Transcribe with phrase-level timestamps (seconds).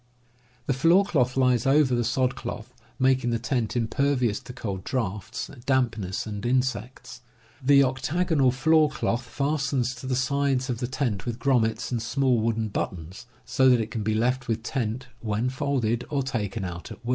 [0.01, 0.57] (Fig.
[0.57, 4.83] 3.) The floor cloth lies over the sod cloth, making the tent impervious to cold
[4.83, 7.21] draughts, dampness, and insects.
[7.63, 12.39] The octagonal floor cloth fastens to the sides of the tent with grommets and small
[12.41, 16.91] wooden buttons, so that it can be left with tent when folded, or taken out
[16.91, 17.09] at wiU.